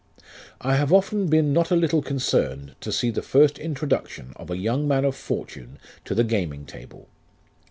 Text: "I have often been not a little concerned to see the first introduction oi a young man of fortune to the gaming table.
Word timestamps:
"I 0.61 0.77
have 0.77 0.91
often 0.91 1.27
been 1.27 1.53
not 1.53 1.69
a 1.69 1.75
little 1.75 2.01
concerned 2.01 2.73
to 2.81 2.91
see 2.91 3.11
the 3.11 3.21
first 3.21 3.59
introduction 3.59 4.33
oi 4.39 4.51
a 4.51 4.57
young 4.57 4.87
man 4.87 5.05
of 5.05 5.15
fortune 5.15 5.77
to 6.05 6.15
the 6.15 6.23
gaming 6.23 6.65
table. 6.65 7.07